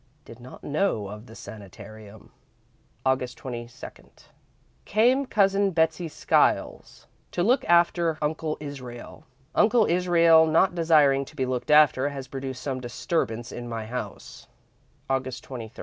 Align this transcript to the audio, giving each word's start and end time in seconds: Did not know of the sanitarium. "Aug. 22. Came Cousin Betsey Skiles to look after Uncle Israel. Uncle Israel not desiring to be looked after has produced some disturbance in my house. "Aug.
Did 0.25 0.39
not 0.39 0.63
know 0.63 1.09
of 1.09 1.27
the 1.27 1.35
sanitarium. 1.35 2.31
"Aug. 3.05 3.35
22. 3.35 3.87
Came 4.83 5.27
Cousin 5.27 5.69
Betsey 5.69 6.07
Skiles 6.07 7.05
to 7.31 7.43
look 7.43 7.63
after 7.65 8.17
Uncle 8.19 8.57
Israel. 8.59 9.25
Uncle 9.53 9.85
Israel 9.85 10.47
not 10.47 10.73
desiring 10.73 11.23
to 11.25 11.35
be 11.35 11.45
looked 11.45 11.69
after 11.69 12.09
has 12.09 12.27
produced 12.27 12.63
some 12.63 12.81
disturbance 12.81 13.51
in 13.51 13.69
my 13.69 13.85
house. 13.85 14.47
"Aug. 15.07 15.69